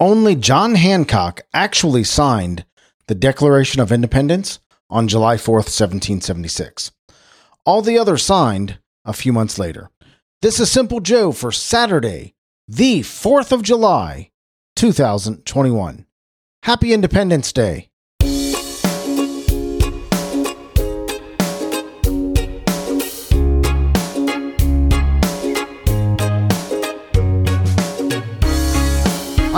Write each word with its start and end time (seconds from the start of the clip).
only 0.00 0.34
John 0.34 0.74
Hancock 0.76 1.42
actually 1.52 2.04
signed 2.04 2.64
the 3.06 3.14
Declaration 3.14 3.80
of 3.80 3.92
Independence 3.92 4.58
on 4.88 5.06
July 5.06 5.36
4th, 5.36 5.68
1776. 5.68 6.90
All 7.66 7.82
the 7.82 7.98
others 7.98 8.24
signed 8.24 8.78
a 9.04 9.12
few 9.12 9.32
months 9.32 9.58
later. 9.58 9.90
This 10.40 10.58
is 10.58 10.70
Simple 10.70 11.00
Joe 11.00 11.32
for 11.32 11.52
Saturday, 11.52 12.34
the 12.66 13.00
4th 13.00 13.52
of 13.52 13.62
July, 13.62 14.30
2021. 14.76 16.06
Happy 16.62 16.92
Independence 16.94 17.52
Day. 17.52 17.89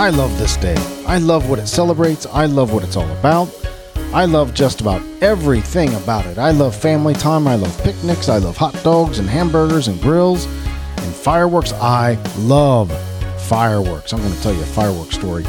I 0.03 0.09
love 0.09 0.37
this 0.37 0.57
day. 0.57 0.75
I 1.07 1.17
love 1.17 1.49
what 1.49 1.59
it 1.59 1.67
celebrates. 1.67 2.25
I 2.25 2.45
love 2.45 2.73
what 2.73 2.83
it's 2.83 2.97
all 2.97 3.09
about. 3.11 3.47
I 4.11 4.25
love 4.25 4.53
just 4.53 4.81
about 4.81 5.01
everything 5.21 5.93
about 5.93 6.25
it. 6.25 6.37
I 6.37 6.51
love 6.51 6.75
family 6.75 7.13
time. 7.13 7.47
I 7.47 7.55
love 7.55 7.81
picnics. 7.83 8.27
I 8.27 8.37
love 8.37 8.57
hot 8.57 8.77
dogs 8.83 9.19
and 9.19 9.29
hamburgers 9.29 9.87
and 9.87 10.01
grills 10.01 10.45
and 10.45 11.15
fireworks. 11.15 11.71
I 11.71 12.21
love 12.39 12.91
fireworks. 13.43 14.11
I'm 14.11 14.19
going 14.19 14.33
to 14.33 14.41
tell 14.41 14.53
you 14.53 14.61
a 14.61 14.65
fireworks 14.65 15.15
story 15.15 15.45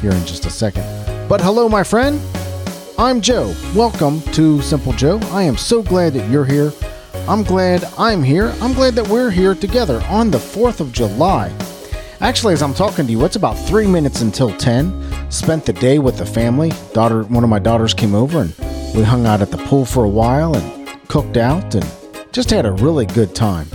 here 0.00 0.12
in 0.12 0.24
just 0.24 0.46
a 0.46 0.50
second. 0.50 0.84
But 1.28 1.40
hello, 1.40 1.68
my 1.68 1.82
friend. 1.82 2.20
I'm 2.98 3.20
Joe. 3.20 3.56
Welcome 3.74 4.20
to 4.34 4.62
Simple 4.62 4.92
Joe. 4.92 5.18
I 5.32 5.42
am 5.42 5.56
so 5.56 5.82
glad 5.82 6.12
that 6.12 6.30
you're 6.30 6.44
here. 6.44 6.70
I'm 7.26 7.42
glad 7.42 7.82
I'm 7.98 8.22
here. 8.22 8.54
I'm 8.60 8.72
glad 8.72 8.94
that 8.94 9.08
we're 9.08 9.30
here 9.30 9.56
together 9.56 10.00
on 10.08 10.30
the 10.30 10.38
4th 10.38 10.78
of 10.78 10.92
July. 10.92 11.52
Actually, 12.20 12.54
as 12.54 12.62
I'm 12.62 12.72
talking 12.72 13.06
to 13.06 13.12
you, 13.12 13.24
it's 13.26 13.36
about 13.36 13.58
three 13.58 13.86
minutes 13.86 14.22
until 14.22 14.50
10. 14.56 15.30
Spent 15.30 15.66
the 15.66 15.72
day 15.74 15.98
with 15.98 16.16
the 16.16 16.24
family. 16.24 16.72
Daughter, 16.94 17.24
one 17.24 17.44
of 17.44 17.50
my 17.50 17.58
daughters 17.58 17.92
came 17.92 18.14
over 18.14 18.40
and 18.40 18.54
we 18.94 19.02
hung 19.02 19.26
out 19.26 19.42
at 19.42 19.50
the 19.50 19.58
pool 19.58 19.84
for 19.84 20.04
a 20.04 20.08
while 20.08 20.56
and 20.56 21.08
cooked 21.08 21.36
out 21.36 21.74
and 21.74 21.86
just 22.32 22.48
had 22.48 22.64
a 22.64 22.72
really 22.72 23.04
good 23.04 23.34
time. 23.34 23.66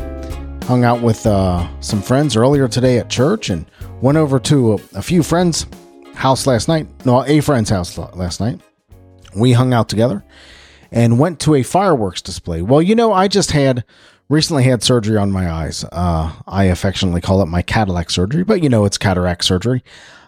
Hung 0.63 0.83
out 0.83 1.01
with 1.01 1.25
uh, 1.27 1.67
some 1.81 2.01
friends 2.01 2.35
earlier 2.35 2.67
today 2.67 2.97
at 2.97 3.09
church 3.11 3.51
and 3.51 3.65
went 4.01 4.17
over 4.17 4.39
to 4.39 4.73
a, 4.73 4.75
a 4.95 5.01
few 5.03 5.21
friends' 5.21 5.67
house 6.15 6.47
last 6.47 6.67
night. 6.67 6.87
No, 7.05 7.23
a 7.23 7.41
friend's 7.41 7.69
house 7.69 7.95
last 7.97 8.39
night. 8.39 8.59
We 9.35 9.53
hung 9.53 9.71
out 9.71 9.87
together 9.87 10.23
and 10.91 11.19
went 11.19 11.39
to 11.41 11.55
a 11.55 11.63
fireworks 11.63 12.23
display. 12.23 12.63
Well, 12.63 12.81
you 12.81 12.95
know, 12.95 13.13
I 13.13 13.27
just 13.27 13.51
had 13.51 13.85
recently 14.31 14.63
had 14.63 14.81
surgery 14.81 15.17
on 15.17 15.31
my 15.31 15.51
eyes. 15.51 15.83
Uh, 15.91 16.31
I 16.47 16.65
affectionately 16.65 17.21
call 17.21 17.41
it 17.41 17.47
my 17.47 17.61
Cadillac 17.61 18.09
surgery, 18.09 18.43
but 18.43 18.63
you 18.63 18.69
know 18.69 18.85
it's 18.85 18.97
cataract 18.97 19.43
surgery. 19.43 19.83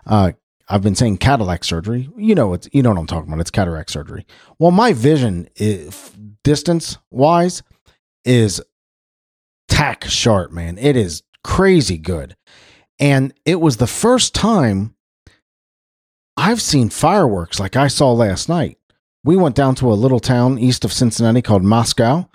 Uh, 0.06 0.34
I've 0.68 0.82
been 0.82 0.96
saying 0.96 1.18
Cadillac 1.18 1.64
surgery. 1.64 2.09
You 2.18 2.36
know 2.36 2.54
it's 2.54 2.68
you 2.74 2.84
know 2.84 2.90
what 2.90 3.00
I'm 3.00 3.08
talking 3.08 3.31
about. 3.31 3.40
It's 3.40 3.52
cataract 3.52 3.90
surgery. 3.90 4.26
Well, 4.59 4.72
my 4.72 4.94
vision, 4.94 5.48
is, 5.56 6.12
distance 6.44 6.98
wise, 7.12 7.64
is 8.26 8.62
tack 9.70 10.04
sharp, 10.04 10.52
man. 10.52 10.78
It 10.78 10.96
is 10.98 11.24
crazy 11.44 11.98
good, 11.98 12.36
and 13.00 13.34
it 13.46 13.62
was 13.62 13.78
the 13.78 13.88
first 13.88 14.36
time 14.36 14.96
I've 16.36 16.62
seen 16.62 16.90
fireworks 16.90 17.59
like 17.59 17.78
I 17.78 17.88
saw 17.88 18.12
last 18.12 18.50
night. 18.50 18.78
We 19.24 19.38
went 19.38 19.56
down 19.56 19.76
to 19.76 19.90
a 19.90 19.96
little 19.96 20.20
town 20.20 20.59
east 20.59 20.84
of 20.84 20.92
Cincinnati 20.92 21.42
called 21.42 21.64
Moscow. 21.64 22.30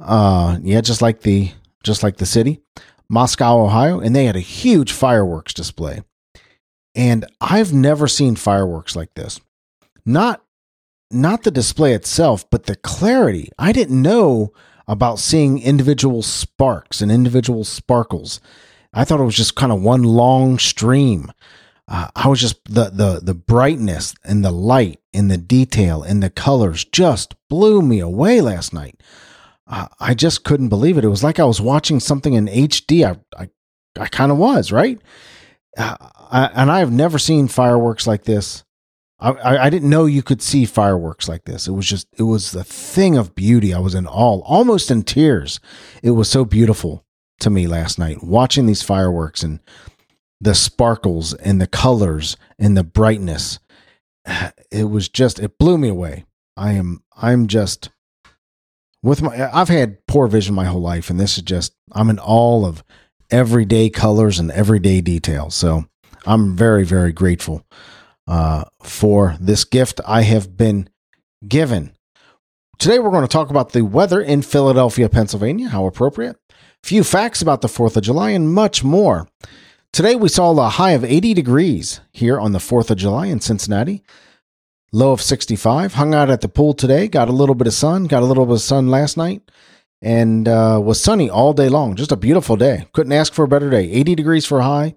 Uh, 0.00 0.58
yeah, 0.62 0.80
just 0.80 1.02
like 1.02 1.20
the 1.20 1.52
just 1.82 2.02
like 2.02 2.16
the 2.16 2.26
city, 2.26 2.60
Moscow, 3.08 3.62
Ohio, 3.64 4.00
and 4.00 4.14
they 4.14 4.24
had 4.24 4.36
a 4.36 4.40
huge 4.40 4.92
fireworks 4.92 5.54
display. 5.54 6.02
And 6.94 7.24
I've 7.40 7.72
never 7.72 8.08
seen 8.08 8.36
fireworks 8.36 8.96
like 8.96 9.14
this. 9.14 9.40
Not 10.04 10.42
not 11.10 11.42
the 11.42 11.50
display 11.50 11.92
itself, 11.94 12.48
but 12.50 12.64
the 12.64 12.76
clarity. 12.76 13.50
I 13.58 13.72
didn't 13.72 14.00
know 14.00 14.52
about 14.86 15.18
seeing 15.18 15.60
individual 15.60 16.22
sparks 16.22 17.00
and 17.00 17.12
individual 17.12 17.64
sparkles. 17.64 18.40
I 18.92 19.04
thought 19.04 19.20
it 19.20 19.24
was 19.24 19.36
just 19.36 19.54
kind 19.54 19.72
of 19.72 19.82
one 19.82 20.02
long 20.02 20.58
stream. 20.58 21.32
Uh, 21.86 22.08
I 22.14 22.28
was 22.28 22.40
just 22.40 22.64
the 22.64 22.90
the 22.90 23.20
the 23.22 23.34
brightness 23.34 24.14
and 24.24 24.44
the 24.44 24.52
light 24.52 25.00
and 25.12 25.30
the 25.30 25.36
detail 25.36 26.02
and 26.02 26.22
the 26.22 26.30
colors 26.30 26.84
just 26.84 27.34
blew 27.48 27.82
me 27.82 28.00
away 28.00 28.40
last 28.40 28.72
night. 28.72 29.00
I 29.70 30.14
just 30.14 30.42
couldn't 30.42 30.68
believe 30.68 30.98
it. 30.98 31.04
It 31.04 31.08
was 31.08 31.22
like 31.22 31.38
I 31.38 31.44
was 31.44 31.60
watching 31.60 32.00
something 32.00 32.34
in 32.34 32.46
HD. 32.46 33.04
I, 33.04 33.40
I, 33.40 33.48
I 34.00 34.08
kind 34.08 34.32
of 34.32 34.38
was, 34.38 34.72
right? 34.72 35.00
Uh, 35.78 35.96
I, 36.30 36.50
and 36.54 36.70
I 36.72 36.80
have 36.80 36.90
never 36.90 37.18
seen 37.18 37.46
fireworks 37.46 38.06
like 38.06 38.24
this. 38.24 38.64
I, 39.20 39.30
I, 39.30 39.64
I, 39.66 39.70
didn't 39.70 39.90
know 39.90 40.06
you 40.06 40.22
could 40.24 40.42
see 40.42 40.64
fireworks 40.64 41.28
like 41.28 41.44
this. 41.44 41.68
It 41.68 41.72
was 41.72 41.86
just, 41.86 42.08
it 42.18 42.24
was 42.24 42.50
the 42.50 42.64
thing 42.64 43.16
of 43.16 43.36
beauty. 43.36 43.72
I 43.72 43.78
was 43.78 43.94
in 43.94 44.08
awe, 44.08 44.40
almost 44.40 44.90
in 44.90 45.04
tears. 45.04 45.60
It 46.02 46.12
was 46.12 46.28
so 46.28 46.44
beautiful 46.44 47.04
to 47.38 47.50
me 47.50 47.68
last 47.68 47.98
night, 47.98 48.24
watching 48.24 48.66
these 48.66 48.82
fireworks 48.82 49.44
and 49.44 49.60
the 50.40 50.54
sparkles 50.54 51.34
and 51.34 51.60
the 51.60 51.68
colors 51.68 52.36
and 52.58 52.76
the 52.76 52.84
brightness. 52.84 53.58
It 54.72 54.84
was 54.84 55.08
just, 55.08 55.40
it 55.40 55.58
blew 55.58 55.78
me 55.78 55.88
away. 55.88 56.26
I 56.56 56.72
am, 56.72 57.02
I'm 57.16 57.48
just 57.48 57.90
with 59.02 59.22
my 59.22 59.50
I've 59.52 59.68
had 59.68 60.06
poor 60.06 60.26
vision 60.26 60.54
my 60.54 60.66
whole 60.66 60.80
life, 60.80 61.10
and 61.10 61.18
this 61.18 61.36
is 61.36 61.42
just 61.42 61.74
I'm 61.92 62.10
in 62.10 62.18
all 62.18 62.64
of 62.64 62.84
everyday 63.30 63.90
colors 63.90 64.38
and 64.38 64.50
everyday 64.50 65.00
details. 65.00 65.54
So 65.54 65.84
I'm 66.26 66.56
very 66.56 66.84
very 66.84 67.12
grateful 67.12 67.64
uh, 68.26 68.64
for 68.82 69.36
this 69.40 69.64
gift 69.64 70.00
I 70.06 70.22
have 70.22 70.56
been 70.56 70.88
given. 71.46 71.92
Today 72.78 72.98
we're 72.98 73.10
going 73.10 73.22
to 73.22 73.28
talk 73.28 73.50
about 73.50 73.72
the 73.72 73.82
weather 73.82 74.20
in 74.20 74.42
Philadelphia, 74.42 75.08
Pennsylvania. 75.08 75.68
How 75.68 75.86
appropriate. 75.86 76.36
Few 76.82 77.04
facts 77.04 77.42
about 77.42 77.60
the 77.60 77.68
4th 77.68 77.96
of 77.96 78.02
July 78.02 78.30
and 78.30 78.54
much 78.54 78.82
more. 78.82 79.28
Today 79.92 80.14
we 80.14 80.30
saw 80.30 80.52
a 80.52 80.68
high 80.70 80.92
of 80.92 81.04
80 81.04 81.34
degrees 81.34 82.00
here 82.12 82.40
on 82.40 82.52
the 82.52 82.58
4th 82.58 82.90
of 82.90 82.96
July 82.96 83.26
in 83.26 83.40
Cincinnati 83.40 84.02
low 84.92 85.12
of 85.12 85.22
65. 85.22 85.94
Hung 85.94 86.14
out 86.14 86.30
at 86.30 86.40
the 86.40 86.48
pool 86.48 86.74
today, 86.74 87.08
got 87.08 87.28
a 87.28 87.32
little 87.32 87.54
bit 87.54 87.66
of 87.66 87.72
sun, 87.72 88.04
got 88.04 88.22
a 88.22 88.26
little 88.26 88.46
bit 88.46 88.54
of 88.54 88.60
sun 88.60 88.88
last 88.88 89.16
night, 89.16 89.50
and 90.02 90.48
uh, 90.48 90.80
was 90.82 91.00
sunny 91.00 91.30
all 91.30 91.52
day 91.52 91.68
long. 91.68 91.96
Just 91.96 92.12
a 92.12 92.16
beautiful 92.16 92.56
day. 92.56 92.86
Couldn't 92.92 93.12
ask 93.12 93.32
for 93.32 93.44
a 93.44 93.48
better 93.48 93.70
day. 93.70 93.90
80 93.90 94.14
degrees 94.14 94.46
for 94.46 94.62
high, 94.62 94.94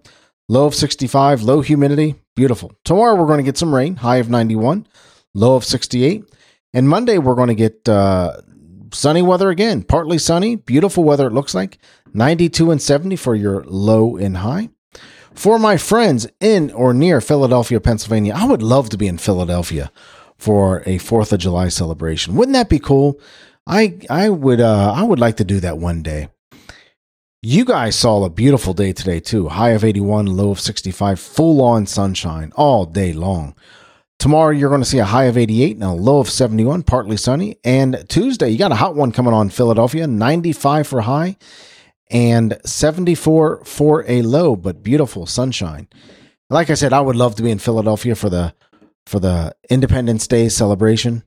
low 0.50 0.66
of 0.66 0.76
65, 0.76 1.44
low 1.44 1.62
humidity. 1.62 2.16
Beautiful. 2.36 2.74
Tomorrow 2.84 3.16
we're 3.16 3.28
going 3.28 3.38
to 3.38 3.44
get 3.44 3.58
some 3.58 3.74
rain, 3.74 3.98
high 3.98 4.18
of 4.18 4.30
91, 4.30 4.88
low 5.34 5.56
of 5.56 5.66
68. 5.66 6.24
And 6.74 6.90
Monday 6.90 7.20
we're 7.20 7.36
going 7.36 7.50
to 7.50 7.56
get 7.56 7.88
uh, 7.88 8.38
sunny 8.92 9.22
weather 9.22 9.50
again, 9.50 9.84
partly 9.84 10.18
sunny, 10.18 10.56
beautiful 10.56 11.04
weather 11.04 11.28
it 11.28 11.34
looks 11.34 11.54
like. 11.54 11.78
92 12.14 12.72
and 12.72 12.81
70 12.81 13.16
for 13.16 13.36
your 13.36 13.64
low 13.66 14.18
and 14.18 14.38
high. 14.38 14.70
For 15.35 15.59
my 15.59 15.77
friends 15.77 16.27
in 16.39 16.71
or 16.71 16.94
near 16.94 17.19
Philadelphia, 17.19 17.79
Pennsylvania, 17.79 18.33
I 18.35 18.45
would 18.45 18.61
love 18.61 18.89
to 18.89 18.97
be 18.97 19.07
in 19.07 19.17
Philadelphia 19.17 19.91
for 20.38 20.79
a 20.81 20.99
4th 20.99 21.31
of 21.31 21.39
July 21.39 21.69
celebration. 21.69 22.35
Wouldn't 22.35 22.53
that 22.53 22.69
be 22.69 22.79
cool? 22.79 23.19
I 23.66 23.99
I 24.09 24.29
would 24.29 24.59
uh 24.59 24.94
I 24.95 25.03
would 25.03 25.19
like 25.19 25.38
to 25.38 25.45
do 25.45 25.59
that 25.61 25.77
one 25.77 26.03
day. 26.03 26.29
You 27.41 27.66
guys 27.66 27.97
saw 27.97 28.23
a 28.23 28.29
beautiful 28.29 28.73
day 28.73 28.94
today 28.94 29.19
too. 29.19 29.49
High 29.49 29.71
of 29.71 29.83
81, 29.83 30.27
low 30.27 30.51
of 30.51 30.59
65, 30.59 31.19
full 31.19 31.61
on 31.61 31.85
sunshine 31.88 32.53
all 32.55 32.85
day 32.85 33.11
long. 33.13 33.55
Tomorrow 34.19 34.51
you're 34.51 34.69
going 34.69 34.81
to 34.81 34.88
see 34.88 35.00
a 35.00 35.05
high 35.05 35.25
of 35.25 35.38
88 35.38 35.75
and 35.75 35.83
a 35.83 35.91
low 35.91 36.19
of 36.19 36.29
71, 36.29 36.83
partly 36.83 37.17
sunny. 37.17 37.57
And 37.63 38.05
Tuesday 38.07 38.50
you 38.50 38.57
got 38.57 38.71
a 38.71 38.75
hot 38.75 38.95
one 38.95 39.11
coming 39.11 39.33
on 39.33 39.50
Philadelphia, 39.50 40.07
95 40.07 40.88
for 40.88 41.01
high 41.01 41.35
and 42.13 42.57
74 42.63 43.66
for 43.66 44.06
a 44.07 44.22
low, 44.22 44.56
but 44.56 44.84
beautiful 44.84 45.25
sunshine. 45.25 45.90
Like 46.50 46.69
I 46.69 46.75
said, 46.75 46.94
I 46.94 47.01
would 47.01 47.15
love 47.15 47.36
to 47.36 47.44
be 47.44 47.51
in 47.51 47.60
Philadelphia 47.60 48.15
for 48.15 48.30
the 48.30 48.54
for 49.06 49.19
the 49.19 49.54
Independence 49.69 50.27
Day 50.27 50.48
celebration. 50.48 51.24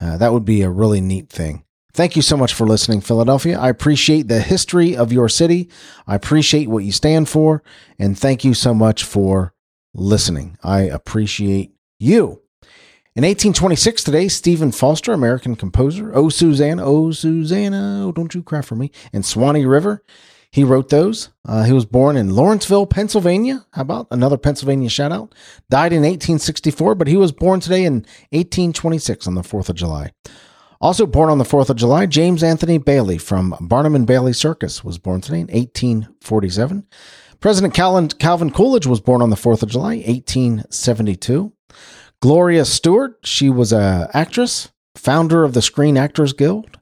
Uh, 0.00 0.18
that 0.18 0.32
would 0.32 0.44
be 0.44 0.60
a 0.60 0.68
really 0.68 1.00
neat 1.00 1.30
thing. 1.30 1.64
Thank 1.94 2.16
you 2.16 2.22
so 2.22 2.36
much 2.36 2.52
for 2.52 2.66
listening, 2.66 3.00
Philadelphia. 3.00 3.58
I 3.58 3.68
appreciate 3.68 4.26
the 4.26 4.40
history 4.40 4.96
of 4.96 5.12
your 5.12 5.28
city. 5.28 5.70
I 6.08 6.16
appreciate 6.16 6.68
what 6.68 6.84
you 6.84 6.90
stand 6.90 7.28
for. 7.28 7.62
And 8.00 8.18
thank 8.18 8.44
you 8.44 8.52
so 8.52 8.74
much 8.74 9.04
for 9.04 9.54
listening. 9.94 10.58
I 10.62 10.80
appreciate 10.82 11.72
you. 12.00 12.43
In 13.16 13.22
1826, 13.22 14.02
today, 14.02 14.26
Stephen 14.26 14.72
Foster, 14.72 15.12
American 15.12 15.54
composer, 15.54 16.10
Oh 16.16 16.28
Susanna, 16.28 16.84
Oh 16.84 17.12
Susanna, 17.12 18.02
oh, 18.04 18.10
don't 18.10 18.34
you 18.34 18.42
cry 18.42 18.60
for 18.60 18.74
me, 18.74 18.90
and 19.12 19.24
Swanee 19.24 19.64
River. 19.64 20.02
He 20.50 20.64
wrote 20.64 20.88
those. 20.88 21.28
Uh, 21.46 21.62
he 21.62 21.72
was 21.72 21.84
born 21.84 22.16
in 22.16 22.34
Lawrenceville, 22.34 22.86
Pennsylvania. 22.86 23.66
How 23.70 23.82
about 23.82 24.08
another 24.10 24.36
Pennsylvania 24.36 24.88
shout 24.88 25.12
out? 25.12 25.32
Died 25.70 25.92
in 25.92 26.02
1864, 26.02 26.96
but 26.96 27.06
he 27.06 27.16
was 27.16 27.30
born 27.30 27.60
today 27.60 27.84
in 27.84 28.04
1826 28.30 29.28
on 29.28 29.36
the 29.36 29.42
4th 29.42 29.68
of 29.68 29.76
July. 29.76 30.10
Also 30.80 31.06
born 31.06 31.30
on 31.30 31.38
the 31.38 31.44
4th 31.44 31.70
of 31.70 31.76
July, 31.76 32.06
James 32.06 32.42
Anthony 32.42 32.78
Bailey 32.78 33.18
from 33.18 33.54
Barnum 33.60 33.94
and 33.94 34.08
Bailey 34.08 34.32
Circus 34.32 34.82
was 34.82 34.98
born 34.98 35.20
today 35.20 35.38
in 35.38 35.46
1847. 35.46 36.84
President 37.38 37.74
Calvin, 37.74 38.08
Calvin 38.08 38.50
Coolidge 38.50 38.86
was 38.86 39.00
born 39.00 39.22
on 39.22 39.30
the 39.30 39.36
4th 39.36 39.62
of 39.62 39.68
July, 39.68 39.98
1872. 39.98 41.52
Gloria 42.24 42.64
Stuart, 42.64 43.18
she 43.22 43.50
was 43.50 43.70
a 43.70 44.08
actress, 44.14 44.72
founder 44.96 45.44
of 45.44 45.52
the 45.52 45.60
Screen 45.60 45.98
Actors 45.98 46.32
Guild. 46.32 46.78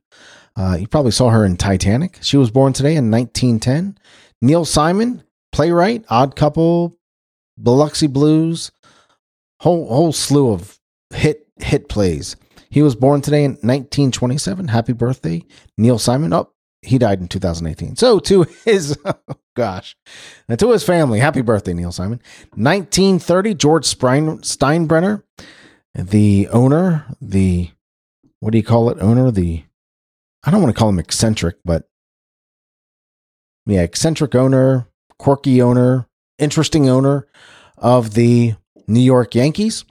Uh, 0.54 0.76
you 0.78 0.86
probably 0.86 1.10
saw 1.10 1.30
her 1.30 1.44
in 1.44 1.56
Titanic. 1.56 2.20
She 2.22 2.36
was 2.36 2.52
born 2.52 2.72
today 2.72 2.94
in 2.94 3.10
1910. 3.10 3.98
Neil 4.40 4.64
Simon, 4.64 5.24
playwright, 5.50 6.04
Odd 6.08 6.36
Couple, 6.36 6.96
Biloxi 7.60 8.06
Blues, 8.06 8.70
whole 9.58 9.88
whole 9.88 10.12
slew 10.12 10.52
of 10.52 10.78
hit 11.12 11.48
hit 11.56 11.88
plays. 11.88 12.36
He 12.70 12.80
was 12.80 12.94
born 12.94 13.20
today 13.20 13.42
in 13.42 13.54
1927. 13.54 14.68
Happy 14.68 14.92
birthday, 14.92 15.44
Neil 15.76 15.98
Simon. 15.98 16.32
Oh, 16.32 16.51
he 16.82 16.98
died 16.98 17.20
in 17.20 17.28
2018. 17.28 17.96
So 17.96 18.18
to 18.20 18.42
his 18.64 18.98
oh 19.04 19.14
gosh, 19.56 19.96
and 20.48 20.58
to 20.58 20.72
his 20.72 20.84
family, 20.84 21.20
happy 21.20 21.40
birthday, 21.40 21.72
Neil 21.72 21.92
Simon. 21.92 22.20
1930, 22.54 23.54
George 23.54 23.84
Steinbrenner, 23.84 25.22
the 25.94 26.48
owner, 26.48 27.06
the 27.20 27.70
what 28.40 28.50
do 28.50 28.58
you 28.58 28.64
call 28.64 28.90
it? 28.90 28.98
Owner, 29.00 29.30
the 29.30 29.64
I 30.44 30.50
don't 30.50 30.62
want 30.62 30.74
to 30.74 30.78
call 30.78 30.88
him 30.88 30.98
eccentric, 30.98 31.56
but 31.64 31.88
yeah, 33.66 33.82
eccentric 33.82 34.34
owner, 34.34 34.88
quirky 35.18 35.62
owner, 35.62 36.08
interesting 36.38 36.88
owner 36.88 37.28
of 37.78 38.14
the 38.14 38.54
New 38.88 39.00
York 39.00 39.34
Yankees. 39.36 39.84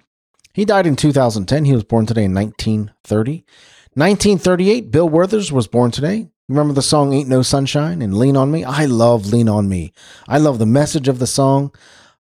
He 0.53 0.65
died 0.65 0.85
in 0.85 0.97
2010. 0.97 1.63
He 1.63 1.73
was 1.73 1.85
born 1.85 2.05
today 2.05 2.25
in 2.25 2.33
1930. 2.33 3.45
1938, 3.93 4.91
Bill 4.91 5.07
Withers 5.07 5.51
was 5.51 5.67
born 5.67 5.91
today. 5.91 6.27
Remember 6.51 6.73
the 6.73 6.81
song 6.81 7.13
Ain't 7.13 7.29
No 7.29 7.43
Sunshine 7.43 8.01
and 8.01 8.17
Lean 8.17 8.35
on 8.35 8.51
Me? 8.51 8.65
I 8.65 8.83
love 8.83 9.31
Lean 9.31 9.47
on 9.47 9.69
Me. 9.69 9.93
I 10.27 10.37
love 10.37 10.59
the 10.59 10.65
message 10.65 11.07
of 11.07 11.17
the 11.17 11.25
song. 11.25 11.73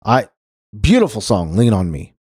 I 0.03 0.27
beautiful 0.77 1.21
song, 1.21 1.55
Lean 1.55 1.71
on 1.71 1.89
Me 1.89 2.13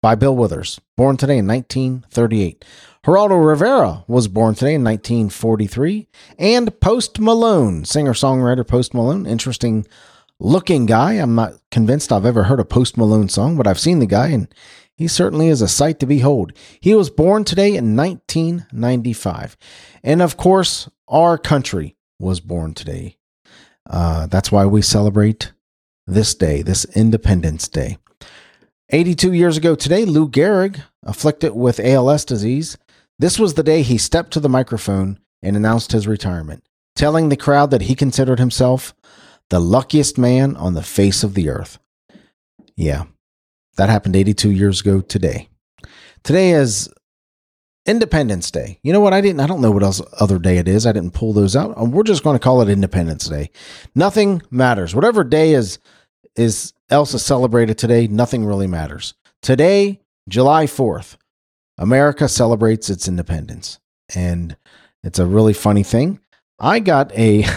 by 0.00 0.14
Bill 0.14 0.34
Withers, 0.34 0.80
born 0.96 1.18
today 1.18 1.36
in 1.36 1.46
1938. 1.46 2.64
Geraldo 3.04 3.46
Rivera 3.46 4.02
was 4.08 4.28
born 4.28 4.54
today 4.54 4.76
in 4.76 4.82
1943. 4.82 6.08
And 6.38 6.80
Post 6.80 7.20
Malone, 7.20 7.84
singer 7.84 8.14
songwriter 8.14 8.66
Post 8.66 8.94
Malone, 8.94 9.26
interesting 9.26 9.86
looking 10.40 10.86
guy. 10.86 11.12
I'm 11.12 11.34
not 11.34 11.52
convinced 11.70 12.12
I've 12.12 12.24
ever 12.24 12.44
heard 12.44 12.60
a 12.60 12.64
Post 12.64 12.96
Malone 12.96 13.28
song, 13.28 13.58
but 13.58 13.66
I've 13.66 13.78
seen 13.78 13.98
the 13.98 14.06
guy 14.06 14.28
and 14.28 14.48
he 15.02 15.08
certainly 15.08 15.48
is 15.48 15.60
a 15.60 15.66
sight 15.66 15.98
to 15.98 16.06
behold. 16.06 16.52
He 16.80 16.94
was 16.94 17.10
born 17.10 17.42
today 17.42 17.74
in 17.74 17.96
1995. 17.96 19.56
And 20.04 20.22
of 20.22 20.36
course, 20.36 20.88
our 21.08 21.36
country 21.36 21.96
was 22.20 22.38
born 22.38 22.72
today. 22.72 23.16
Uh, 23.90 24.28
that's 24.28 24.52
why 24.52 24.64
we 24.64 24.80
celebrate 24.80 25.50
this 26.06 26.36
day, 26.36 26.62
this 26.62 26.84
Independence 26.94 27.66
Day. 27.66 27.98
82 28.90 29.32
years 29.32 29.56
ago 29.56 29.74
today, 29.74 30.04
Lou 30.04 30.28
Gehrig, 30.28 30.80
afflicted 31.02 31.52
with 31.52 31.80
ALS 31.80 32.24
disease, 32.24 32.78
this 33.18 33.40
was 33.40 33.54
the 33.54 33.64
day 33.64 33.82
he 33.82 33.98
stepped 33.98 34.32
to 34.34 34.40
the 34.40 34.48
microphone 34.48 35.18
and 35.42 35.56
announced 35.56 35.90
his 35.90 36.06
retirement, 36.06 36.62
telling 36.94 37.28
the 37.28 37.36
crowd 37.36 37.72
that 37.72 37.82
he 37.82 37.96
considered 37.96 38.38
himself 38.38 38.94
the 39.50 39.58
luckiest 39.58 40.16
man 40.16 40.54
on 40.54 40.74
the 40.74 40.82
face 40.84 41.24
of 41.24 41.34
the 41.34 41.48
earth. 41.48 41.80
Yeah, 42.76 43.06
that 43.76 43.88
happened 43.88 44.16
82 44.16 44.50
years 44.50 44.80
ago 44.80 45.00
today. 45.00 45.48
Today 46.22 46.50
is 46.52 46.88
Independence 47.86 48.50
Day. 48.50 48.78
You 48.82 48.92
know 48.92 49.00
what? 49.00 49.12
I 49.12 49.20
didn't. 49.20 49.40
I 49.40 49.46
don't 49.46 49.60
know 49.60 49.70
what 49.70 49.82
else 49.82 50.00
other 50.20 50.38
day 50.38 50.58
it 50.58 50.68
is. 50.68 50.86
I 50.86 50.92
didn't 50.92 51.14
pull 51.14 51.32
those 51.32 51.56
out. 51.56 51.76
We're 51.88 52.04
just 52.04 52.22
going 52.22 52.38
to 52.38 52.42
call 52.42 52.62
it 52.62 52.68
Independence 52.68 53.28
Day. 53.28 53.50
Nothing 53.94 54.42
matters. 54.50 54.94
Whatever 54.94 55.24
day 55.24 55.54
is 55.54 55.78
is 56.36 56.72
else 56.90 57.14
is 57.14 57.24
celebrated 57.24 57.78
today. 57.78 58.06
Nothing 58.06 58.44
really 58.44 58.66
matters. 58.66 59.14
Today, 59.42 60.00
July 60.28 60.66
Fourth, 60.66 61.18
America 61.78 62.28
celebrates 62.28 62.88
its 62.88 63.08
independence, 63.08 63.80
and 64.14 64.56
it's 65.02 65.18
a 65.18 65.26
really 65.26 65.54
funny 65.54 65.82
thing. 65.82 66.20
I 66.60 66.78
got 66.78 67.12
a. 67.18 67.44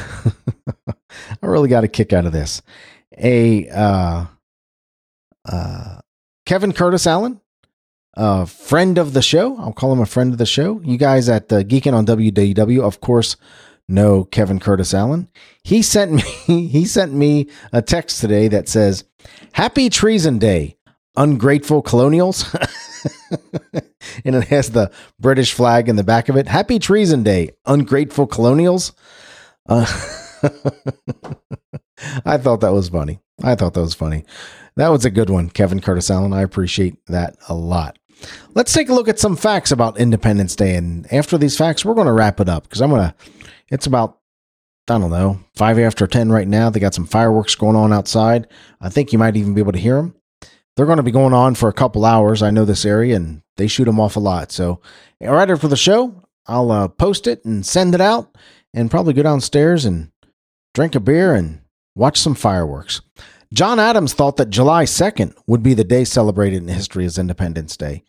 I 1.41 1.47
really 1.47 1.69
got 1.69 1.83
a 1.83 1.87
kick 1.87 2.11
out 2.13 2.25
of 2.25 2.31
this. 2.31 2.61
A 3.17 3.69
uh, 3.69 4.25
uh, 5.47 5.99
Kevin 6.45 6.73
Curtis 6.73 7.07
Allen 7.07 7.41
a 8.15 8.45
friend 8.45 8.97
of 8.97 9.13
the 9.13 9.21
show. 9.21 9.57
I'll 9.57 9.73
call 9.73 9.91
him 9.91 9.99
a 9.99 10.05
friend 10.05 10.31
of 10.31 10.37
the 10.37 10.45
show. 10.45 10.79
You 10.83 10.97
guys 10.97 11.27
at 11.29 11.49
the 11.49 11.63
Geeking 11.63 11.93
on 11.93 12.05
WDW, 12.05 12.81
of 12.81 13.01
course, 13.01 13.35
know 13.87 14.23
Kevin 14.25 14.59
Curtis 14.59 14.93
Allen. 14.93 15.29
He 15.63 15.81
sent 15.81 16.11
me 16.13 16.21
he 16.67 16.85
sent 16.85 17.13
me 17.13 17.49
a 17.71 17.81
text 17.81 18.21
today 18.21 18.47
that 18.47 18.69
says, 18.69 19.03
"Happy 19.53 19.89
Treason 19.89 20.39
Day, 20.39 20.77
ungrateful 21.15 21.81
colonials." 21.81 22.45
and 24.25 24.35
it 24.35 24.45
has 24.45 24.71
the 24.71 24.91
British 25.19 25.53
flag 25.53 25.89
in 25.89 25.95
the 25.95 26.03
back 26.03 26.29
of 26.29 26.37
it. 26.37 26.47
Happy 26.47 26.79
Treason 26.79 27.23
Day, 27.23 27.51
ungrateful 27.65 28.27
colonials. 28.27 28.93
Uh, 29.67 29.85
I 32.25 32.37
thought 32.37 32.61
that 32.61 32.73
was 32.73 32.89
funny. 32.89 33.19
I 33.43 33.55
thought 33.55 33.73
that 33.73 33.81
was 33.81 33.93
funny. 33.93 34.25
That 34.75 34.89
was 34.89 35.05
a 35.05 35.09
good 35.09 35.29
one, 35.29 35.49
Kevin 35.49 35.81
Curtis 35.81 36.09
Allen. 36.09 36.33
I 36.33 36.41
appreciate 36.41 36.97
that 37.07 37.37
a 37.47 37.53
lot. 37.53 37.97
Let's 38.53 38.73
take 38.73 38.89
a 38.89 38.93
look 38.93 39.07
at 39.07 39.19
some 39.19 39.35
facts 39.35 39.71
about 39.71 39.97
Independence 39.97 40.55
Day. 40.55 40.75
And 40.75 41.11
after 41.11 41.37
these 41.37 41.57
facts, 41.57 41.83
we're 41.83 41.93
going 41.93 42.07
to 42.07 42.13
wrap 42.13 42.39
it 42.39 42.49
up 42.49 42.63
because 42.63 42.81
I'm 42.81 42.89
going 42.89 43.09
to, 43.09 43.15
it's 43.69 43.87
about, 43.87 44.19
I 44.87 44.97
don't 44.97 45.09
know, 45.09 45.39
five 45.55 45.79
after 45.79 46.07
10 46.07 46.31
right 46.31 46.47
now. 46.47 46.69
They 46.69 46.79
got 46.79 46.93
some 46.93 47.05
fireworks 47.05 47.55
going 47.55 47.75
on 47.75 47.93
outside. 47.93 48.47
I 48.81 48.89
think 48.89 49.11
you 49.11 49.19
might 49.19 49.35
even 49.35 49.53
be 49.53 49.61
able 49.61 49.73
to 49.73 49.79
hear 49.79 49.97
them. 49.97 50.15
They're 50.75 50.85
going 50.85 50.97
to 50.97 51.03
be 51.03 51.11
going 51.11 51.33
on 51.33 51.55
for 51.55 51.69
a 51.69 51.73
couple 51.73 52.05
hours. 52.05 52.41
I 52.41 52.51
know 52.51 52.65
this 52.65 52.85
area 52.85 53.15
and 53.15 53.41
they 53.57 53.67
shoot 53.67 53.85
them 53.85 53.99
off 53.99 54.17
a 54.17 54.19
lot. 54.19 54.51
So, 54.51 54.81
right 55.21 55.49
after 55.49 55.69
the 55.69 55.77
show, 55.77 56.21
I'll 56.47 56.71
uh, 56.71 56.87
post 56.89 57.27
it 57.27 57.43
and 57.45 57.65
send 57.65 57.95
it 57.95 58.01
out 58.01 58.35
and 58.73 58.91
probably 58.91 59.13
go 59.13 59.23
downstairs 59.23 59.85
and 59.85 60.11
drink 60.73 60.95
a 60.95 60.99
beer 60.99 61.33
and 61.33 61.61
watch 61.95 62.19
some 62.19 62.35
fireworks. 62.35 63.01
John 63.53 63.79
Adams 63.79 64.13
thought 64.13 64.37
that 64.37 64.49
July 64.49 64.83
2nd 64.83 65.33
would 65.47 65.63
be 65.63 65.73
the 65.73 65.83
day 65.83 66.03
celebrated 66.03 66.61
in 66.61 66.67
history 66.67 67.05
as 67.05 67.17
Independence 67.17 67.77
Day. 67.77 68.03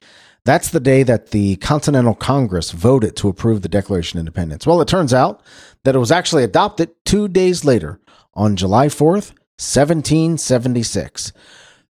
That's 0.44 0.70
the 0.70 0.80
day 0.80 1.02
that 1.02 1.30
the 1.30 1.56
Continental 1.56 2.14
Congress 2.14 2.70
voted 2.70 3.16
to 3.16 3.28
approve 3.28 3.62
the 3.62 3.68
Declaration 3.68 4.18
of 4.18 4.22
Independence. 4.22 4.66
Well, 4.66 4.80
it 4.80 4.88
turns 4.88 5.12
out 5.12 5.42
that 5.84 5.94
it 5.94 5.98
was 5.98 6.12
actually 6.12 6.44
adopted 6.44 6.90
two 7.04 7.28
days 7.28 7.64
later 7.64 8.00
on 8.34 8.56
July 8.56 8.86
4th, 8.86 9.32
1776. 9.58 11.32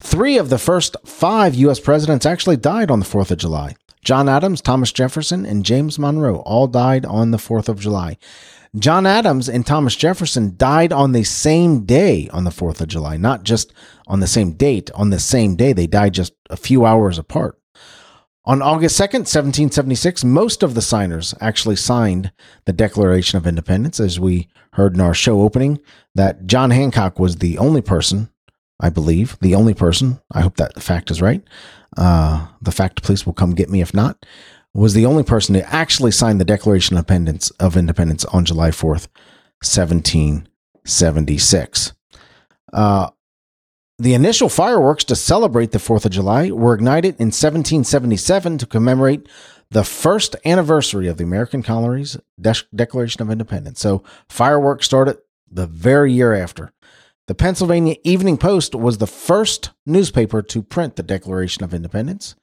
Three 0.00 0.38
of 0.38 0.50
the 0.50 0.58
first 0.58 0.96
five 1.04 1.54
U.S. 1.54 1.80
presidents 1.80 2.26
actually 2.26 2.56
died 2.56 2.90
on 2.90 3.00
the 3.00 3.06
4th 3.06 3.30
of 3.30 3.38
July. 3.38 3.76
John 4.06 4.28
Adams, 4.28 4.60
Thomas 4.60 4.92
Jefferson, 4.92 5.44
and 5.44 5.64
James 5.64 5.98
Monroe 5.98 6.36
all 6.46 6.68
died 6.68 7.04
on 7.04 7.32
the 7.32 7.38
4th 7.38 7.68
of 7.68 7.80
July. 7.80 8.18
John 8.78 9.04
Adams 9.04 9.48
and 9.48 9.66
Thomas 9.66 9.96
Jefferson 9.96 10.54
died 10.56 10.92
on 10.92 11.10
the 11.10 11.24
same 11.24 11.84
day 11.84 12.28
on 12.28 12.44
the 12.44 12.50
4th 12.50 12.80
of 12.80 12.86
July, 12.86 13.16
not 13.16 13.42
just 13.42 13.72
on 14.06 14.20
the 14.20 14.28
same 14.28 14.52
date, 14.52 14.92
on 14.92 15.10
the 15.10 15.18
same 15.18 15.56
day. 15.56 15.72
They 15.72 15.88
died 15.88 16.14
just 16.14 16.34
a 16.48 16.56
few 16.56 16.86
hours 16.86 17.18
apart. 17.18 17.58
On 18.44 18.62
August 18.62 18.96
2nd, 18.96 19.26
1776, 19.26 20.22
most 20.22 20.62
of 20.62 20.74
the 20.74 20.82
signers 20.82 21.34
actually 21.40 21.74
signed 21.74 22.30
the 22.64 22.72
Declaration 22.72 23.38
of 23.38 23.44
Independence, 23.44 23.98
as 23.98 24.20
we 24.20 24.46
heard 24.74 24.94
in 24.94 25.00
our 25.00 25.14
show 25.14 25.40
opening, 25.40 25.80
that 26.14 26.46
John 26.46 26.70
Hancock 26.70 27.18
was 27.18 27.38
the 27.38 27.58
only 27.58 27.80
person, 27.82 28.30
I 28.78 28.90
believe, 28.90 29.38
the 29.40 29.54
only 29.54 29.72
person, 29.74 30.20
I 30.32 30.42
hope 30.42 30.56
that 30.56 30.82
fact 30.82 31.10
is 31.10 31.22
right. 31.22 31.42
Uh, 31.96 32.48
the 32.60 32.72
fact 32.72 33.02
police 33.02 33.24
will 33.24 33.32
come 33.32 33.54
get 33.54 33.70
me 33.70 33.80
if 33.80 33.94
not, 33.94 34.26
was 34.74 34.92
the 34.92 35.06
only 35.06 35.22
person 35.22 35.54
to 35.54 35.74
actually 35.74 36.10
sign 36.10 36.36
the 36.38 36.44
Declaration 36.44 36.96
of 36.96 37.00
Independence, 37.00 37.50
of 37.52 37.76
Independence 37.76 38.24
on 38.26 38.44
July 38.44 38.70
4th, 38.70 39.08
1776. 39.62 41.92
Uh, 42.72 43.10
the 43.98 44.12
initial 44.12 44.50
fireworks 44.50 45.04
to 45.04 45.16
celebrate 45.16 45.72
the 45.72 45.78
4th 45.78 46.04
of 46.04 46.12
July 46.12 46.50
were 46.50 46.74
ignited 46.74 47.14
in 47.18 47.28
1777 47.28 48.58
to 48.58 48.66
commemorate 48.66 49.26
the 49.70 49.84
first 49.84 50.36
anniversary 50.44 51.08
of 51.08 51.16
the 51.16 51.24
American 51.24 51.62
colonies' 51.62 52.18
De- 52.38 52.54
Declaration 52.74 53.22
of 53.22 53.30
Independence. 53.30 53.80
So 53.80 54.04
fireworks 54.28 54.84
started 54.84 55.16
the 55.50 55.66
very 55.66 56.12
year 56.12 56.34
after. 56.34 56.74
The 57.26 57.34
Pennsylvania 57.34 57.96
Evening 58.04 58.38
Post 58.38 58.76
was 58.76 58.98
the 58.98 59.08
first 59.08 59.70
newspaper 59.84 60.42
to 60.42 60.62
print 60.62 60.94
the 60.94 61.02
Declaration 61.02 61.64
of 61.64 61.74
Independence. 61.74 62.36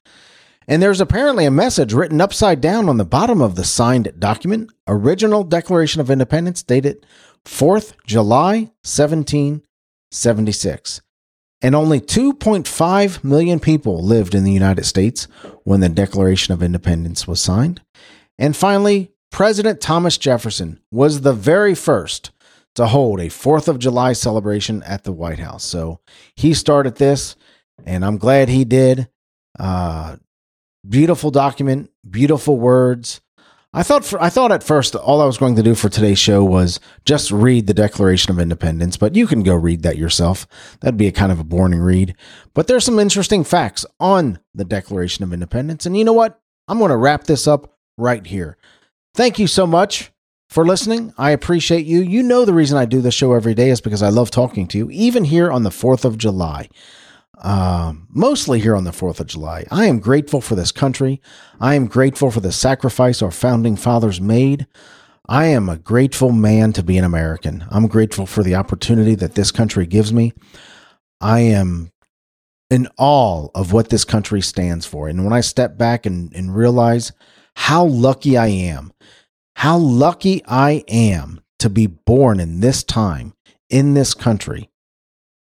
And 0.68 0.84
there's 0.84 1.00
apparently 1.00 1.46
a 1.46 1.52
message 1.52 1.94
written 1.94 2.20
upside 2.20 2.60
down 2.60 2.90
on 2.90 2.98
the 2.98 3.06
bottom 3.06 3.42
of 3.42 3.56
the 3.56 3.64
signed 3.64 4.12
document, 4.20 4.74
original 4.86 5.46
Declaration 5.46 6.02
of 6.02 6.12
Independence 6.12 6.64
dated 6.64 7.06
4th 7.46 7.94
July 8.06 8.72
1776. 8.84 11.02
And 11.62 11.76
only 11.76 12.02
2.5 12.02 13.24
million 13.24 13.62
people 13.62 14.04
lived 14.04 14.36
in 14.36 14.44
the 14.44 14.52
United 14.52 14.84
States 14.84 15.30
when 15.64 15.80
the 15.80 15.88
Declaration 15.88 16.54
of 16.54 16.62
Independence 16.62 17.26
was 17.26 17.40
signed. 17.40 17.80
And 18.38 18.54
finally, 18.54 19.14
President 19.32 19.80
Thomas 19.80 20.18
Jefferson 20.18 20.82
was 20.92 21.22
the 21.22 21.32
very 21.32 21.74
first 21.74 22.32
to 22.76 22.88
hold 22.88 23.20
a 23.20 23.28
4th 23.28 23.68
of 23.68 23.80
July 23.80 24.14
celebration 24.14 24.84
at 24.84 25.04
the 25.04 25.12
White 25.12 25.40
House. 25.40 25.64
So 25.64 26.00
he 26.36 26.54
started 26.54 26.96
this, 26.96 27.36
and 27.86 28.04
I'm 28.04 28.18
glad 28.18 28.50
he 28.50 28.66
did. 28.66 29.10
Uh, 29.60 30.18
beautiful 30.88 31.32
document, 31.32 31.92
beautiful 32.10 32.58
words. 32.58 33.22
I 33.76 33.82
thought 33.82 34.06
for, 34.06 34.22
I 34.22 34.30
thought 34.30 34.52
at 34.52 34.64
first 34.64 34.96
all 34.96 35.20
I 35.20 35.26
was 35.26 35.40
going 35.40 35.56
to 35.56 35.64
do 35.64 35.74
for 35.74 35.90
today's 35.90 36.20
show 36.20 36.44
was 36.44 36.80
just 37.06 37.32
read 37.32 37.66
the 37.66 37.74
Declaration 37.74 38.32
of 38.32 38.40
Independence, 38.40 38.98
but 38.98 39.16
you 39.16 39.26
can 39.26 39.42
go 39.42 39.56
read 39.56 39.82
that 39.82 39.98
yourself. 39.98 40.46
That'd 40.82 40.98
be 40.98 41.08
a 41.08 41.12
kind 41.12 41.32
of 41.32 41.40
a 41.40 41.44
boring 41.44 41.80
read. 41.80 42.16
But 42.54 42.68
there's 42.68 42.86
some 42.86 43.00
interesting 43.00 43.44
facts 43.44 43.84
on 44.00 44.40
the 44.54 44.66
Declaration 44.66 45.24
of 45.24 45.34
Independence, 45.34 45.88
and 45.88 45.98
you 45.98 46.04
know 46.04 46.14
what? 46.14 46.40
I'm 46.68 46.78
going 46.78 46.92
to 46.92 46.98
wrap 46.98 47.24
this 47.24 47.48
up 47.48 47.76
right 47.98 48.26
here. 48.26 48.58
Thank 49.16 49.40
you 49.40 49.48
so 49.48 49.66
much 49.66 50.13
for 50.54 50.66
listening. 50.66 51.14
I 51.18 51.32
appreciate 51.32 51.86
you. 51.86 52.02
You 52.02 52.24
know 52.24 52.46
the 52.46 52.54
reason 52.54 52.78
I 52.78 52.86
do 52.86 53.02
this 53.02 53.14
show 53.14 53.34
every 53.34 53.54
day 53.54 53.70
is 53.70 53.82
because 53.82 54.04
I 54.04 54.10
love 54.10 54.32
talking 54.32 54.68
to 54.70 54.78
you, 54.78 54.90
even 54.92 55.26
here 55.26 55.52
on 55.52 55.64
the 55.64 55.70
4th 55.70 56.06
of 56.06 56.18
July 56.18 56.70
uh, 57.44 57.94
mostly 58.10 58.60
here 58.60 58.76
on 58.76 58.86
the 58.86 58.92
4th 58.92 59.20
of 59.20 59.28
July. 59.28 59.66
I 59.70 59.86
am 59.86 60.00
grateful 60.00 60.42
for 60.42 60.56
this 60.56 60.72
country. 60.72 61.22
I 61.60 61.76
am 61.76 61.88
grateful 61.88 62.32
for 62.32 62.40
the 62.40 62.52
sacrifice 62.52 63.22
our 63.22 63.32
founding 63.32 63.76
fathers 63.76 64.22
made. 64.22 64.66
I 65.28 65.46
am 65.48 65.70
a 65.70 65.78
grateful 65.78 66.32
man 66.32 66.74
to 66.74 66.84
be 66.84 66.98
an 66.98 67.04
American. 67.04 67.66
I'm 67.70 67.88
grateful 67.88 68.26
for 68.26 68.44
the 68.44 68.56
opportunity 68.56 69.16
that 69.16 69.36
this 69.36 69.52
country 69.52 69.86
gives 69.86 70.14
me. 70.14 70.34
I 71.20 71.42
am 71.42 71.92
in 72.70 72.88
awe 72.98 73.48
of 73.54 73.72
what 73.72 73.90
this 73.90 74.06
country 74.06 74.42
stands 74.42 74.86
for. 74.86 75.08
And 75.08 75.24
when 75.24 75.34
I 75.34 75.42
step 75.42 75.78
back 75.78 76.06
and, 76.06 76.34
and 76.34 76.56
realize 76.56 77.12
how 77.56 77.86
lucky 77.86 78.38
I 78.38 78.48
am, 78.48 78.94
how 79.64 79.78
lucky 79.78 80.44
I 80.46 80.84
am 80.90 81.40
to 81.60 81.70
be 81.70 81.88
born 81.88 82.42
in 82.42 82.60
this 82.60 82.84
time, 82.84 83.34
in 83.70 83.94
this 83.94 84.14
country, 84.14 84.70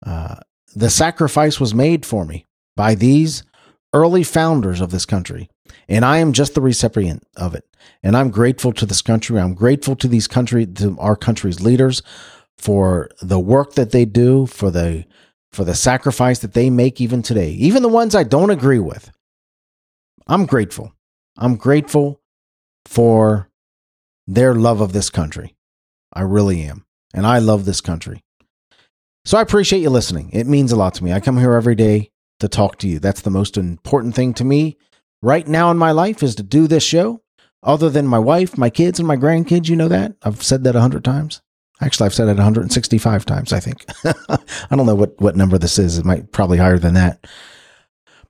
uh, 0.06 0.36
the 0.74 0.88
sacrifice 0.88 1.60
was 1.60 1.74
made 1.74 2.06
for 2.06 2.24
me 2.24 2.46
by 2.76 2.94
these 2.94 3.42
early 3.92 4.22
founders 4.22 4.80
of 4.80 4.90
this 4.90 5.04
country. 5.04 5.50
And 5.86 6.02
I 6.02 6.16
am 6.16 6.32
just 6.32 6.54
the 6.54 6.62
recipient 6.62 7.24
of 7.36 7.54
it. 7.54 7.64
And 8.02 8.16
I'm 8.16 8.30
grateful 8.30 8.72
to 8.72 8.86
this 8.86 9.02
country. 9.02 9.38
I'm 9.38 9.52
grateful 9.52 9.94
to 9.96 10.08
these 10.08 10.26
country, 10.26 10.64
to 10.64 10.96
our 10.98 11.14
country's 11.14 11.60
leaders 11.60 12.00
for 12.56 13.10
the 13.20 13.38
work 13.38 13.74
that 13.74 13.90
they 13.90 14.06
do, 14.06 14.46
for 14.46 14.70
the, 14.70 15.04
for 15.52 15.62
the 15.62 15.74
sacrifice 15.74 16.38
that 16.38 16.54
they 16.54 16.70
make 16.70 17.02
even 17.02 17.20
today, 17.20 17.50
even 17.50 17.82
the 17.82 17.90
ones 17.90 18.14
I 18.14 18.22
don't 18.22 18.48
agree 18.48 18.78
with. 18.78 19.10
I'm 20.26 20.46
grateful. 20.46 20.94
I'm 21.36 21.56
grateful 21.56 22.22
for 22.86 23.50
their 24.26 24.54
love 24.54 24.80
of 24.80 24.92
this 24.92 25.10
country. 25.10 25.56
I 26.12 26.22
really 26.22 26.62
am. 26.62 26.84
And 27.14 27.26
I 27.26 27.38
love 27.38 27.64
this 27.64 27.80
country. 27.80 28.22
So 29.24 29.38
I 29.38 29.42
appreciate 29.42 29.80
you 29.80 29.90
listening. 29.90 30.30
It 30.32 30.46
means 30.46 30.72
a 30.72 30.76
lot 30.76 30.94
to 30.94 31.04
me. 31.04 31.12
I 31.12 31.20
come 31.20 31.38
here 31.38 31.54
every 31.54 31.74
day 31.74 32.10
to 32.40 32.48
talk 32.48 32.78
to 32.78 32.88
you. 32.88 32.98
That's 32.98 33.22
the 33.22 33.30
most 33.30 33.56
important 33.56 34.14
thing 34.14 34.34
to 34.34 34.44
me 34.44 34.76
right 35.22 35.46
now 35.46 35.70
in 35.70 35.78
my 35.78 35.90
life 35.90 36.22
is 36.22 36.34
to 36.36 36.42
do 36.42 36.66
this 36.66 36.84
show. 36.84 37.22
Other 37.62 37.90
than 37.90 38.06
my 38.06 38.18
wife, 38.18 38.56
my 38.56 38.70
kids, 38.70 39.00
and 39.00 39.08
my 39.08 39.16
grandkids, 39.16 39.68
you 39.68 39.74
know 39.74 39.88
that. 39.88 40.12
I've 40.22 40.42
said 40.42 40.62
that 40.64 40.76
a 40.76 40.80
hundred 40.80 41.04
times. 41.04 41.42
Actually, 41.80 42.06
I've 42.06 42.14
said 42.14 42.28
it 42.28 42.36
165 42.36 43.26
times, 43.26 43.52
I 43.52 43.60
think. 43.60 43.84
I 44.04 44.76
don't 44.76 44.86
know 44.86 44.94
what, 44.94 45.20
what 45.20 45.36
number 45.36 45.58
this 45.58 45.78
is. 45.78 45.98
It 45.98 46.04
might 46.04 46.32
probably 46.32 46.58
higher 46.58 46.78
than 46.78 46.94
that. 46.94 47.26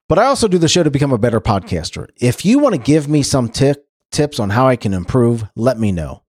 But 0.08 0.18
I 0.18 0.24
also 0.24 0.48
do 0.48 0.58
the 0.58 0.68
show 0.68 0.82
to 0.82 0.90
become 0.90 1.12
a 1.12 1.18
better 1.18 1.40
podcaster. 1.40 2.08
If 2.16 2.44
you 2.44 2.58
want 2.58 2.74
to 2.74 2.80
give 2.80 3.08
me 3.08 3.22
some 3.22 3.48
t- 3.48 3.74
tips 4.16 4.40
on 4.40 4.50
how 4.50 4.66
I 4.66 4.76
can 4.76 4.94
improve, 4.94 5.44
let 5.54 5.78
me 5.78 5.92
know. 5.92 6.22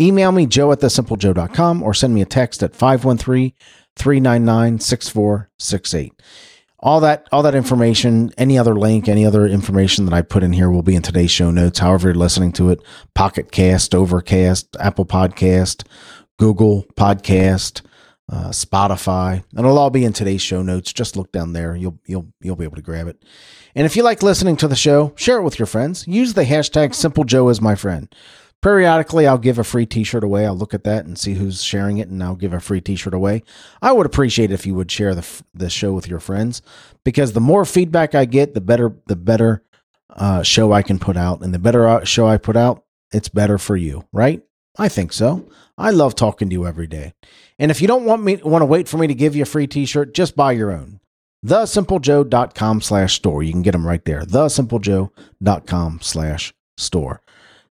Email 0.00 0.32
me, 0.32 0.46
joe 0.46 0.72
at 0.72 0.80
thesimplejoe.com, 0.80 1.82
or 1.82 1.94
send 1.94 2.14
me 2.14 2.22
a 2.22 2.26
text 2.26 2.62
at 2.62 2.74
513 2.74 3.52
399 3.96 4.80
6468. 4.80 6.12
All 6.78 7.00
that, 7.00 7.26
all 7.32 7.42
that 7.42 7.54
information, 7.54 8.30
any 8.36 8.58
other 8.58 8.74
link, 8.74 9.08
any 9.08 9.24
other 9.24 9.46
information 9.46 10.04
that 10.04 10.14
I 10.14 10.22
put 10.22 10.42
in 10.42 10.52
here 10.52 10.70
will 10.70 10.82
be 10.82 10.94
in 10.94 11.02
today's 11.02 11.30
show 11.30 11.50
notes. 11.50 11.78
However, 11.78 12.08
you're 12.08 12.14
listening 12.14 12.52
to 12.52 12.70
it, 12.70 12.82
Pocket 13.14 13.50
Cast, 13.50 13.94
Overcast, 13.94 14.76
Apple 14.78 15.06
Podcast, 15.06 15.84
Google 16.38 16.84
Podcast, 16.94 17.80
uh, 18.30 18.48
Spotify, 18.48 19.44
and 19.50 19.60
it'll 19.60 19.78
all 19.78 19.90
be 19.90 20.04
in 20.04 20.12
today's 20.12 20.42
show 20.42 20.62
notes. 20.62 20.92
Just 20.92 21.16
look 21.16 21.32
down 21.32 21.52
there; 21.52 21.76
you'll 21.76 21.98
you'll 22.06 22.28
you'll 22.40 22.56
be 22.56 22.64
able 22.64 22.76
to 22.76 22.82
grab 22.82 23.08
it. 23.08 23.22
And 23.74 23.86
if 23.86 23.96
you 23.96 24.02
like 24.02 24.22
listening 24.22 24.56
to 24.58 24.68
the 24.68 24.76
show, 24.76 25.12
share 25.16 25.38
it 25.38 25.44
with 25.44 25.58
your 25.58 25.66
friends. 25.66 26.06
Use 26.08 26.34
the 26.34 26.44
hashtag 26.44 26.94
Simple 26.94 27.24
Joe 27.24 27.48
as 27.48 27.60
my 27.60 27.74
friend 27.74 28.12
periodically 28.62 29.26
I'll 29.26 29.38
give 29.38 29.58
a 29.58 29.64
free 29.64 29.86
t-shirt 29.86 30.24
away. 30.24 30.46
I'll 30.46 30.56
look 30.56 30.74
at 30.74 30.82
that 30.84 31.06
and 31.06 31.18
see 31.18 31.34
who's 31.34 31.62
sharing 31.62 31.98
it 31.98 32.08
and 32.08 32.22
I'll 32.22 32.34
give 32.36 32.52
a 32.52 32.58
free 32.58 32.80
t-shirt 32.80 33.14
away. 33.14 33.42
I 33.80 33.92
would 33.92 34.06
appreciate 34.06 34.50
it 34.50 34.54
if 34.54 34.66
you 34.66 34.74
would 34.74 34.90
share 34.90 35.14
the 35.14 35.26
the 35.54 35.70
show 35.70 35.92
with 35.92 36.08
your 36.08 36.20
friends 36.20 36.62
because 37.04 37.32
the 37.32 37.40
more 37.40 37.64
feedback 37.64 38.14
I 38.14 38.24
get, 38.24 38.54
the 38.54 38.60
better 38.60 38.96
the 39.06 39.16
better 39.16 39.62
uh, 40.10 40.42
show 40.42 40.72
I 40.72 40.82
can 40.82 40.98
put 40.98 41.16
out 41.16 41.42
and 41.42 41.54
the 41.54 41.58
better 41.58 41.86
uh, 41.86 42.04
show 42.04 42.26
I 42.26 42.38
put 42.38 42.56
out, 42.56 42.84
it's 43.12 43.28
better 43.28 43.58
for 43.58 43.76
you, 43.76 44.04
right? 44.12 44.42
I 44.78 44.88
think 44.88 45.12
so. 45.12 45.48
I 45.78 45.90
love 45.90 46.14
talking 46.14 46.48
to 46.48 46.52
you 46.52 46.66
every 46.66 46.86
day. 46.86 47.14
And 47.58 47.70
if 47.70 47.80
you 47.80 47.88
don't 47.88 48.04
want 48.04 48.22
me 48.22 48.36
want 48.36 48.62
to 48.62 48.66
wait 48.66 48.88
for 48.88 48.98
me 48.98 49.06
to 49.06 49.14
give 49.14 49.34
you 49.34 49.42
a 49.42 49.46
free 49.46 49.66
t-shirt, 49.66 50.14
just 50.14 50.36
buy 50.36 50.52
your 50.52 50.70
own. 50.70 51.00
TheSimpleJoe.com 51.44 52.80
slash 52.80 53.14
store. 53.14 53.42
You 53.42 53.52
can 53.52 53.62
get 53.62 53.72
them 53.72 53.86
right 53.86 54.04
there. 54.04 54.22
TheSimpleJoe.com 54.22 56.00
slash 56.02 56.54
store. 56.76 57.22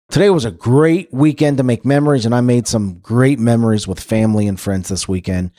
Today 0.09 0.31
was 0.31 0.45
a 0.45 0.53
great 0.53 1.13
weekend 1.13 1.57
to 1.57 1.65
make 1.65 1.85
memories, 1.85 2.25
and 2.25 2.35
I 2.35 2.41
made 2.41 2.69
some 2.69 3.01
great 3.01 3.41
memories 3.41 3.89
with 3.89 3.99
family 3.99 4.47
and 4.47 4.59
friends 4.59 4.89
this 4.89 5.09
weekend. 5.09 5.51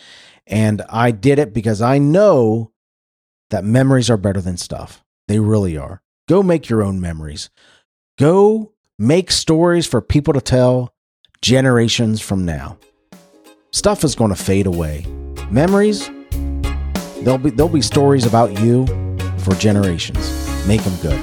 And 0.46 0.84
I 0.90 1.12
did 1.12 1.38
it 1.38 1.54
because 1.54 1.82
I 1.82 1.98
know 1.98 2.72
that 3.50 3.66
memories 3.66 4.10
are 4.10 4.18
better 4.18 4.40
than 4.40 4.56
stuff. 4.56 5.04
They 5.28 5.40
really 5.40 5.78
are. 5.78 6.02
Go 6.30 6.42
make 6.42 6.70
your 6.70 6.82
own 6.82 7.02
memories. 7.02 7.50
Go 8.18 8.72
make 8.98 9.32
stories 9.32 9.86
for 9.86 10.02
people 10.02 10.34
to 10.34 10.42
tell 10.42 10.94
generations 11.42 12.22
from 12.22 12.46
now. 12.46 12.78
Stuff 13.72 14.04
is 14.04 14.16
going 14.16 14.30
to 14.30 14.36
fade 14.36 14.66
away. 14.66 15.06
Memories, 15.52 16.10
there'll 17.22 17.38
be 17.38 17.50
there'll 17.50 17.72
be 17.72 17.82
stories 17.82 18.26
about 18.26 18.60
you 18.60 18.86
for 19.40 19.54
generations. 19.56 20.32
Make 20.68 20.82
them 20.84 20.96
good. 21.02 21.20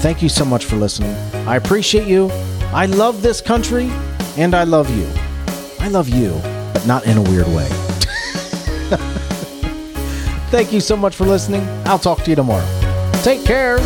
Thank 0.00 0.22
you 0.22 0.28
so 0.28 0.44
much 0.44 0.64
for 0.64 0.76
listening. 0.76 1.10
I 1.48 1.56
appreciate 1.56 2.06
you. 2.06 2.30
I 2.72 2.86
love 2.86 3.22
this 3.22 3.40
country 3.40 3.90
and 4.36 4.54
I 4.54 4.64
love 4.64 4.88
you. 4.96 5.08
I 5.80 5.88
love 5.88 6.08
you, 6.08 6.30
but 6.72 6.86
not 6.86 7.04
in 7.06 7.18
a 7.18 7.22
weird 7.22 7.48
way. 7.48 7.68
Thank 10.50 10.72
you 10.72 10.80
so 10.80 10.96
much 10.96 11.14
for 11.16 11.24
listening. 11.24 11.62
I'll 11.84 11.98
talk 11.98 12.22
to 12.22 12.30
you 12.30 12.36
tomorrow. 12.36 12.66
Take 13.22 13.44
care. 13.44 13.78